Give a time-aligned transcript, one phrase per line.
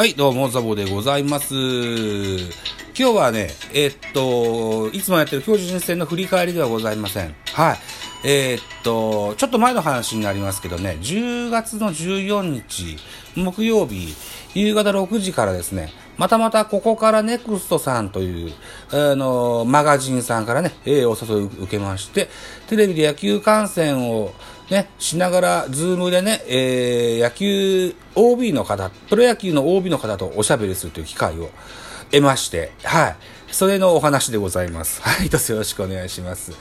[0.00, 1.54] はい、どうも、ザボでございます。
[1.54, 2.48] 今
[2.94, 7.34] 日はね、えーっと、いつもやってる巨人戦の振り返りではございません。
[7.52, 7.78] はい。
[8.24, 12.96] えーっと、ちょっと前の話になりますけどね、10月の14日、
[13.36, 14.14] 木曜日、
[14.54, 18.52] 夕方6時からですね、またまたここからネクストさんという、
[18.92, 22.30] あの、マガジンさんからね、えーお誘いを受けまして、
[22.68, 24.32] テレビで野球観戦を
[24.70, 31.50] ね、しながら、ズームでね、えー野球 OB の方、プロ野球の OB の方とおしゃべりするという機会を
[32.12, 33.16] 得まして、はい。
[33.50, 35.02] それのお話でございます。
[35.06, 36.52] はい、どうぞよろしくお願いします。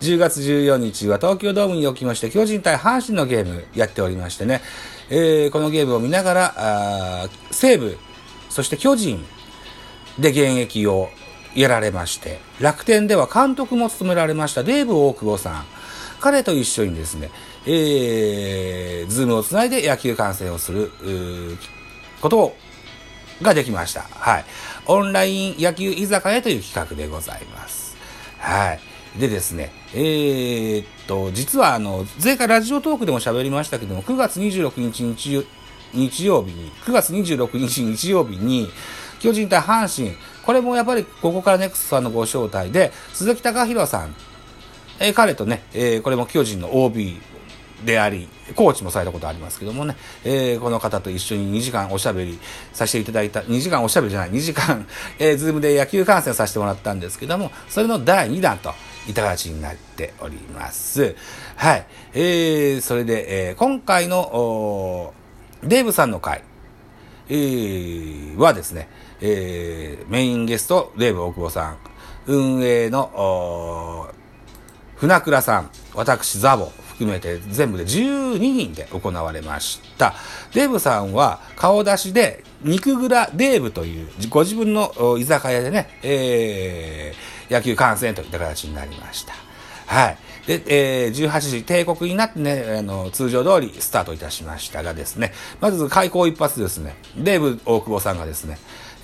[0.00, 4.62] 10月14日は東京ドームにおきまして、巨人対阪神のゲームやっておりましてね、
[5.10, 7.98] えーこのゲームを見ながら、あー西武、
[8.48, 9.26] そして巨人
[10.20, 11.10] で現役を
[11.56, 15.66] やられまして、楽天では監督も務められましたデーブ大久保さん。
[16.20, 17.30] 彼と一緒にですね、
[17.66, 20.92] えー、ズームをつないで野球観戦をする、
[22.20, 22.54] こと
[23.42, 24.02] ができました。
[24.02, 24.44] はい。
[24.86, 27.96] オンライン野球居酒屋という企画でございます。
[28.38, 28.80] はい。
[29.18, 35.44] でですね、えー、っと、実はあの、前回ラジオトークでも喋りましたけども、9月26日日曜
[35.92, 38.68] 日曜日に、9月26日日曜日に、
[39.18, 44.14] 巨人対阪神、これもやっぱりここからネクストさんのご招待で、鈴木隆弘さん、
[45.00, 47.20] えー彼とね、えーこれも巨人の OB
[47.84, 52.38] であり、コーチもされたことありますけどもね、えーこの方と一緒に2時間おしゃべり
[52.72, 54.86] させていただいた、2時間おしゃべりじゃない、2時間、
[55.18, 58.72] えーズームで野球観戦させてもらったんですけども、それの第2弾と
[59.08, 61.14] いた形になっております。
[61.56, 61.86] はい。
[62.14, 65.12] えー、それで、えー今回の、
[65.62, 66.42] デーブさんの回、
[67.28, 68.88] えーはですね、
[69.20, 71.76] えーメインゲスト、デーブ大久保さん、
[72.26, 74.14] 運営の、おー
[74.96, 80.14] 船倉さん、私、ザボ含めて全部で12人で行われました。
[80.54, 89.32] デーブさんは顔出しで肉蔵デーブというご自分の居酒屋でね、えー野球観戦といった形になりました。
[89.86, 90.18] はい。
[90.48, 98.58] で、えー18時帝国になってね、あの、通常通りスタートいたしましたがですね、まず開口一発ですね、デーブ大久保さんがですね、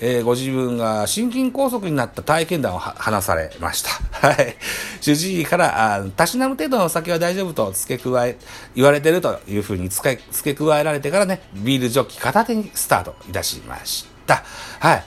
[0.05, 3.89] えーご自分が心筋梗塞になった体験談を話されました。
[4.27, 4.57] はい。
[4.99, 8.37] 主治医から、あたしなむ程度のお酒は大丈夫と付け加え、
[8.75, 14.43] 言われてるというふうに付け付け加えられてからね、ビールジョッキ片手にスタートいたしました。
[14.79, 15.03] はい。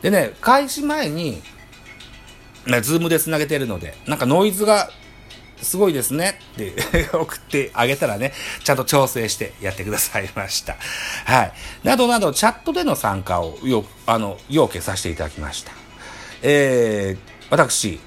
[0.00, 1.42] でね、開始前に、
[2.66, 4.90] ね、ズームで繋げてるので、なんかノイズが
[5.64, 6.74] すごいですねって
[7.12, 8.32] 送ってあげたらね、
[8.62, 10.76] ちゃんと調整してやってくださいました。
[11.24, 11.52] はい。
[11.82, 15.72] などなど、チャットでの参加をよ、あの、要件させていただきました。
[16.42, 18.00] えー、私、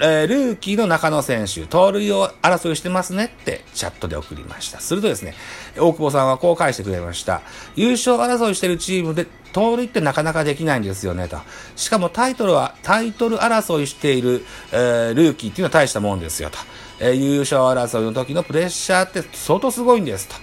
[0.00, 4.80] えールーキーの中野選手、盗塁を争いしてますねってチャットで送りました。
[4.80, 5.34] するとですね、
[5.76, 7.42] 大久保さんはこう返してくれました。
[7.76, 11.38] 優勝争いしてるチームで盗塁ってなかなかできないんですよね、と。
[11.76, 16.58] しかもタイトルは、タイトル争いしている、えールーキーっていうのは大したもんですよ、と。
[17.00, 20.34] え優勝争いの時のプレッシャーって相当すごいんです、と。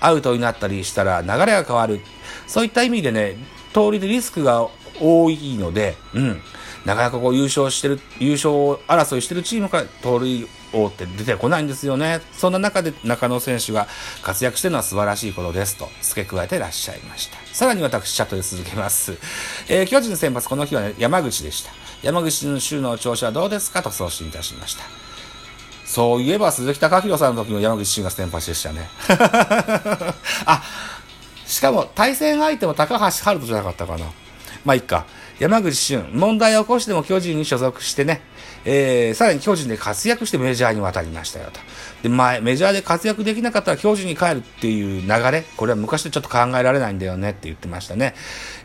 [0.00, 2.00] アウトになったりしたら流れが変わる。
[2.46, 3.36] そういった意味でね、
[3.72, 4.68] 盗塁でリスクが
[5.00, 6.40] 多いので、うん。
[6.84, 8.52] なかなかこう優勝してる、優勝
[8.86, 12.20] 争いしてるチームから盗塁王って出てこないんですよね。
[12.32, 13.88] そんな中で中野選手が
[14.22, 17.38] 活躍してるのは素晴らしいことですと付け加えてらっしゃいました。
[17.52, 19.18] さらに私、チャットで続けます。
[19.68, 21.72] えー巨人先発この日は、ね、山口でした。
[22.02, 25.05] 山口の週の調子はどうですかと送信いたしました。
[25.86, 28.88] そういえば鈴木貴弘さんの時の山口俊が先発でしたね。
[30.44, 30.62] あ、
[31.46, 34.04] しかも対戦相手も高橋遥人じゃなかったかな。
[34.64, 35.06] まあいいか。
[35.38, 38.22] 山口俊、問題を起こしても巨人に所属してね、
[38.64, 41.60] えー、さらに巨人で活躍してメジャーに渡りましたよと。
[42.02, 48.14] で、前、メジャーで活躍できなかったら巨人に帰るっていう流れ、これは昔でちょっと考えられないんだよねって言ってましたね。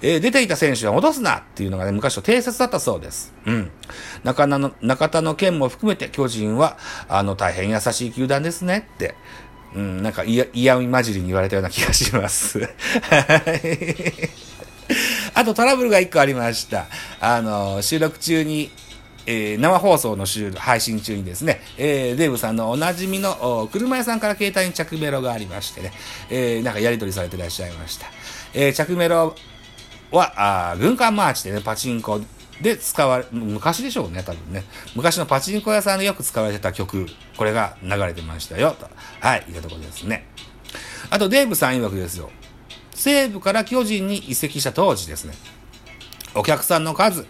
[0.02, 3.34] えー出ていた選手は戻すなっていうのがね、昔と定説だったそうです。
[3.46, 3.72] うん。
[4.24, 6.78] 中野の、中田の件も含めて巨人は、
[7.10, 9.16] あの、大変優しい球団ですねって。
[9.76, 12.60] うん、なんか嫌、嫌味混じりに言われたような気がします。
[12.60, 12.66] は
[13.64, 14.51] い。
[15.34, 16.88] あとトラブルが一個ありました。
[17.20, 18.72] あの、収録中に、
[19.26, 25.94] えー生放送の収録配信中にですね、えーデーブさんのおなじみの車屋さんから携帯に着メロがありましてね、
[26.30, 28.08] えーなんかやり取りされてらっしゃいました。
[28.54, 29.36] えー着メロ
[30.12, 32.20] は、あ軍艦マーチでね、パチンコ
[32.62, 34.66] で使われ、昔でしょうね、多分ね。
[34.96, 37.08] 昔のパチンコ屋さんでよく使われてた曲、
[37.38, 38.90] これが流れてましたよ、と。
[39.20, 40.28] はい、いったところですね。
[41.10, 42.30] あと、デーブさん曰くですよ。
[43.02, 45.34] 西武から巨人に移籍した当時ですね。
[46.36, 47.26] お客さんの数、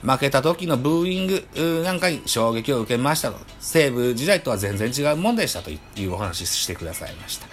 [0.00, 3.38] 負けた時のブーイングなんかに衝撃を受けましたと。
[3.58, 7.48] 西武時代とは全然違うもんでしたというお話してくださいました。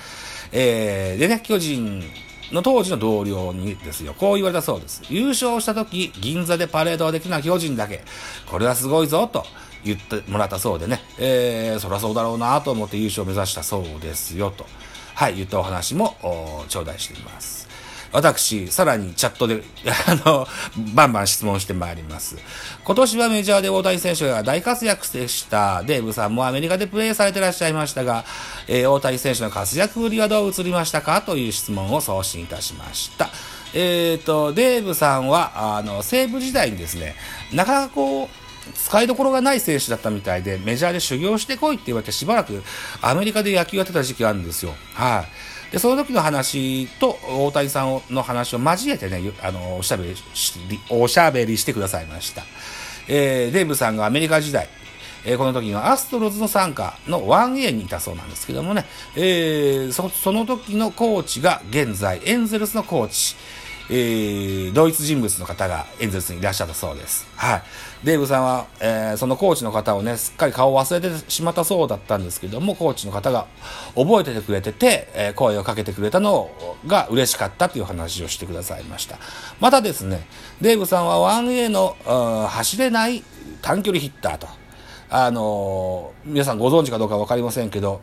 [0.52, 2.04] えー、でね、巨人
[2.52, 5.02] の当時の同僚にですよ、こう言われたそうです。
[5.10, 8.04] 優勝した時、銀座でパレードができな巨人だけ。
[8.46, 9.48] これはすごいぞ、と
[9.84, 14.68] 言ってもらったそうでね、えー、そりゃそうだろうなと思って優勝を目指したそうですよ、と。
[15.16, 16.16] はい、言ったお話も、
[16.70, 17.64] 頂戴しています。
[18.14, 19.64] 私、さらにチャットで、
[20.08, 20.48] あの、
[20.94, 22.38] バンバン質問してまいります。
[22.84, 25.82] 今年はメジャーで大谷選手が大活躍でした。
[25.84, 28.24] デーブさんもアメリカでプレーされてらっしゃいましたが、
[28.68, 33.30] えー、大谷選手の活躍ぶりはどう映りましたかという質問を送信いたしました。
[33.74, 37.16] えっ、ー、と、デーブさんは、あの、西武時代にですね、
[37.52, 38.43] なかなかこう、
[38.76, 42.64] 使いどころがない選手だったみたいで、メジャーで修行してこいって言われてしばらく
[43.02, 44.74] アメリカで野球やってた時期があるんですよ。
[44.94, 45.26] は
[45.70, 45.72] い。
[45.74, 50.16] で、その時の話と大谷さんの話を交えてね、あの、おしゃべり、
[50.90, 52.44] おしゃべりしてくださいました。
[53.08, 54.70] えー、デーブさんがアメリカ時代、
[55.26, 58.86] えー、この時のアストロズの参加の 1A にいたそうなんですけどもね、
[59.16, 63.36] えー、そその時のコーチが現在エンゼルスのコーチ、
[63.90, 67.28] えー、同一人物の方がエンゼルスにいらっしゃったそうです。
[67.36, 67.64] はい。
[68.04, 73.48] デーブさんは、えー、そのコーチの方をね、すっかり顔を忘れてしまったそうだったんですけども、コーチの方が
[73.96, 76.50] 覚えててくれてて、えー、声をかけてくれたの
[76.88, 79.18] が嬉しかったという話をしてくださいました。
[79.60, 80.26] またですね、
[80.62, 83.24] デーブさんは 1A のうん走れない
[83.62, 84.48] 短距離ヒッターと、
[85.10, 88.02] あのー、皆さんご存知かどうかわかりませんけど、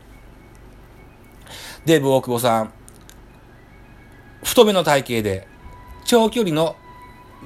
[1.84, 2.72] デーブ大久保さん、
[4.42, 5.49] 太めの体型で、
[6.10, 6.74] 長距離の、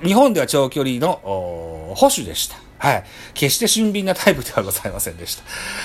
[0.02, 2.56] 日本では長距離の保守でした。
[2.78, 3.04] はい。
[3.34, 5.42] 決して俊敏なタイプではございませんでした。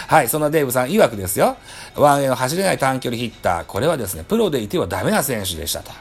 [0.07, 0.29] はい。
[0.29, 1.57] そんなデーブさん曰くですよ。
[1.97, 3.65] ワンエの走れない短距離ヒッター。
[3.65, 5.91] これはですね、プロでいてはダメな選手でしたと。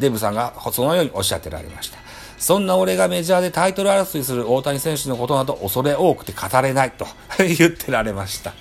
[0.00, 1.98] デーブさんがそのようにおっしゃってられました。
[2.36, 7.06] そんな俺がメジャーでタイトル争いする大谷選手のことなど恐れ多くて語れないと
[7.38, 8.52] 言ってられました。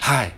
[0.00, 0.32] はい。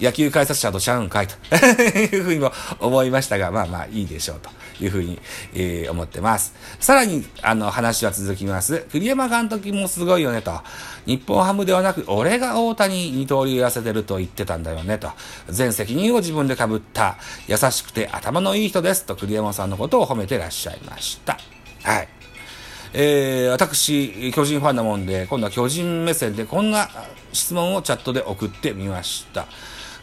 [0.00, 1.34] 野球解説者とちゃうんかいと
[1.98, 4.50] いうふうにも思いましたが、まあまあいいでしょうと。
[4.80, 5.20] いうふうに、
[5.54, 6.54] えー、思ってます。
[6.80, 8.86] さらに、あの、話は続きます。
[8.90, 10.60] 栗山監督もすごいよねと。
[11.06, 15.10] 日本ハムではなく、俺が大谷二刀流やせてると言ってたんだよねと。
[15.48, 21.38] 全責任を自分で被った、優しくて頭のいい人ですと栗山さんのことを褒めてらっしゃいました。
[21.82, 22.08] はい。
[22.96, 26.88] えー、私、巨人ファンなもんで、今度は巨人目線でこんな
[27.32, 29.46] 質問をチャットで送ってみました。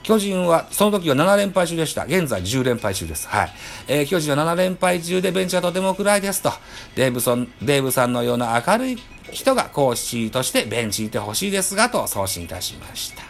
[0.03, 2.05] 巨人は、その時は7連敗中でした。
[2.05, 3.27] 現在10連敗中です。
[3.27, 3.51] はい。
[3.87, 6.51] えー、巨人は7連敗中でベンチがとても暗いですと。
[6.95, 8.97] デーブソン、デーブさんのような明るい
[9.31, 13.23] 人がコーチとしてベンチにいてほしいですが、と送信いたしました。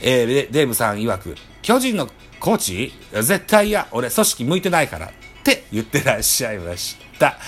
[0.00, 5.10] えー、デーブさん曰く、巨人のコーチ絶対嫌、俺組織向いてないからっ
[5.44, 7.38] て言ってらっしゃいました。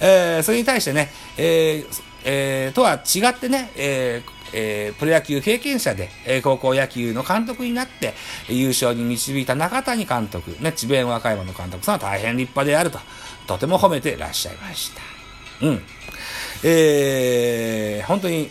[0.00, 8.14] えー、それに対してね、えー、えー、とは違ってね、えーえー、プロ野球経験者で、えー、高校野球の監督になって、
[8.48, 12.98] 優勝に導いた中谷監督、ね、智弁和歌山の監督さんは大変立派であると、
[13.46, 15.66] とても褒めてらっしゃいました。
[15.66, 15.82] うん。
[16.64, 18.50] えー、本当に、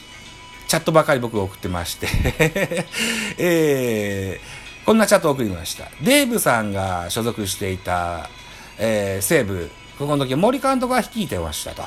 [0.68, 2.08] チャットばかり僕送ってまして
[3.40, 5.90] えー、こんなチャットを送りました。
[6.02, 8.30] デーブさんが所属していた、
[8.78, 11.84] えー、西武、ここの時森監督が率いてましたと。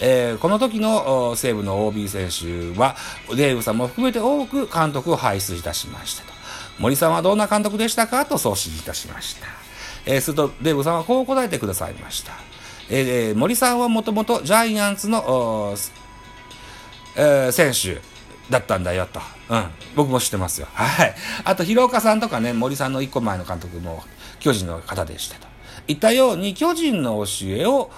[0.00, 2.96] えー、この時の西武の OB 選手は、
[3.36, 6.32] デーブさんも含めて多く監督を輩出いたしましたと。
[6.78, 9.46] 森さんはどんな監督でしたかと送信いたしました。
[10.06, 12.32] えー、すると、デーブさんはこう答えてくださいました。
[12.88, 15.74] えー、森さんはもともとジャイアンツの、
[17.16, 18.00] えー、選手
[18.50, 19.20] だったんだよと。
[19.50, 19.64] うん。
[19.94, 20.68] 僕も知ってますよ。
[20.72, 21.14] はい。
[21.44, 24.02] あと、広岡さんとかね、森さんの一個前の監督も
[24.40, 25.46] 巨人の方でしたと。
[25.86, 27.90] いったように、巨人の教えを、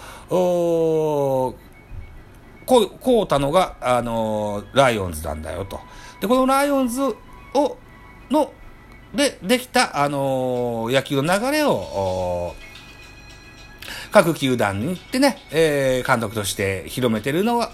[2.67, 5.81] こう、こうたのが、あのー、ライオンズなんだよと。
[6.21, 7.17] で、このライオンズを、
[8.31, 8.53] の、
[9.15, 12.55] で、できた、あのー、野球の流れを、
[14.11, 17.73] 各球団に行ってね、えー、監督として広めてるのは、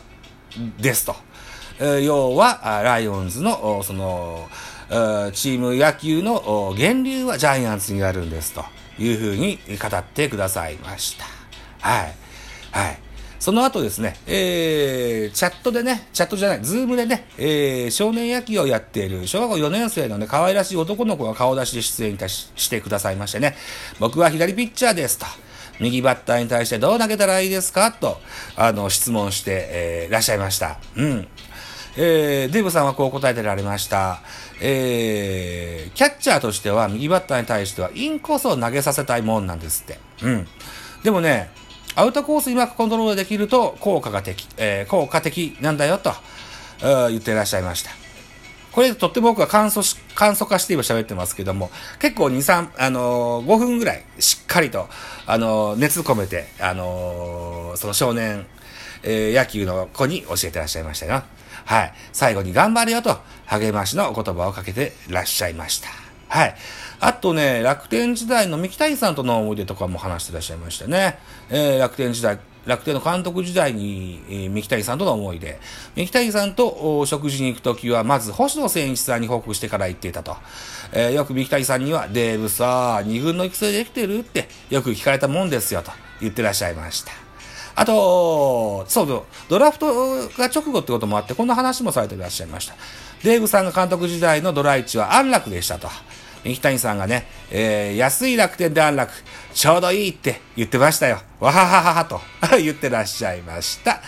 [0.79, 1.17] ですと。
[1.79, 4.49] えー、要は、ライオンズの、その、
[5.33, 8.65] チーム野球の源流はジャイアンツにあるんですと
[8.99, 11.27] いうふうに語ってくださいました。
[11.81, 12.15] はい。
[12.73, 13.08] はい。
[13.39, 23.55] その後ですね、えー、チャットでね、チャットじゃない、ズームでね、えー、少年野球をやっている小学校4年生のね、可愛らしい男の子が顔出しで出演いたししてくださいましてね、
[24.01, 25.27] 僕は左ピッチャーですと。
[25.81, 28.19] 右バッターに対してどう投げたらいいですかと、
[28.57, 30.79] あの、質問して、えー、いらっしゃいました。
[30.97, 31.29] うん。
[31.97, 34.21] えー、デーブさんはこう答えてられました。
[34.61, 39.99] えー、キャッチャーとしては右バッターに対してはインコースを投げさせたいもんなんですって。
[40.23, 40.49] うん。
[41.03, 41.51] でもね、
[41.99, 46.13] アウトコースうまくコントロールできると効果が的、えー、効果的なんだよと、
[46.81, 47.91] 言ってらっしゃいました。
[48.71, 54.89] これとっても僕は感想し簡素化して今喋ってますけども、結構2、3、あのー、5分ぐらいしっかりと、
[55.27, 58.47] あのー、熱込めて、あのー、その少年、
[59.03, 61.25] え、野球の子に教えてらっしゃいましたよ。
[61.65, 61.93] はい。
[62.13, 65.89] 最後に頑張れよと励ましのお言葉をかけてらっしゃいました。
[66.29, 66.55] はい。
[67.01, 71.19] あとね、楽天時代の三木谷さんとの思い出とかも話してらっしゃいましたね。
[71.49, 75.61] えー、楽天時代、楽天の監督時代に、えー、三木谷さんとの思い出。
[75.95, 80.37] 三木谷さんと食事に行くときは、まず星野選手さんに報告してから行っていたと。
[80.93, 87.13] えー、よく三木谷さんには、デーブさ、二軍の育成できてるってよく聞かれたもんですよと言ってらっしゃいました。
[87.77, 92.75] あと、そう、ドラフトが直後ってこともあって、こんな話もされていらっしゃいました。
[93.23, 95.89] デーブさんが監督時代のドラ1は安楽でしたと。
[96.49, 99.13] 三木谷さんがね、えー、安い楽天で安楽、
[99.53, 101.19] ちょうどいいって言ってましたよ。
[101.41, 102.21] わははははと
[102.57, 104.01] 言ってらっしゃいました。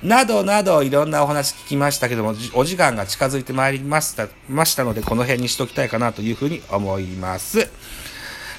[0.00, 7.68] などなどいろんなお話聞きましたけども、お時間が近づいてまいりました、ましたので、この辺にしときたいかなというふうに思います。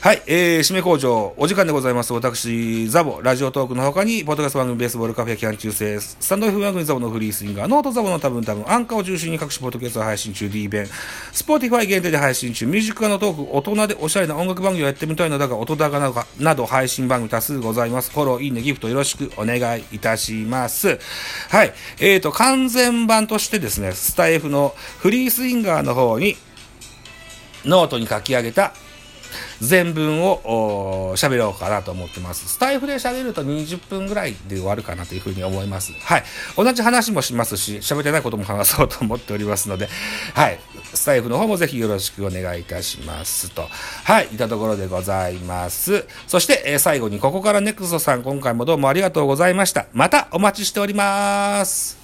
[0.01, 2.13] はい、えー、締め工場、お時間でございます。
[2.13, 10.88] 私、ザボ、ラジオトークの他に、ポッドキャスト番組、ベースボールカフェ、キャン中世、スタンド F 番組ザボのフリースインガー、ノートザボの多分多分、アンカーを中心に各種ポッドキャストを配信中、D 弁、
[11.34, 18.10] スポーティファイ限定で配信中、ミュージック化のトーク、大人でおしゃれな音楽番組をやってみたいのだが、音高などなど配信番組多数ございます。
[18.12, 20.98] フォロー、いいね、ギフトよろしくお願いいたします。
[21.50, 26.38] はい、えーと、完全版としてですね、スタイフのフリースインガーの方に、
[27.65, 28.74] ノートに書き上げた
[29.62, 32.48] 全文を喋ろうかなと思ってます。
[32.48, 35.93] スタエフで喋ると20分ぐらいで終わるかなというふうに思います。
[35.93, 36.24] はい。
[36.55, 39.89] 同じ話もしますし、喋ってないことも話そうと思っておりますので、
[40.33, 40.59] はい。
[40.93, 43.67] スタエフの方もぜひよろしくお願いいたしますと。
[44.03, 44.27] はい。
[44.33, 46.05] いたところでございます。
[46.27, 49.88] そして、えー、最後にここからネクストさん今回もどうもありがとうございました。
[49.93, 51.99] またお待ちしております。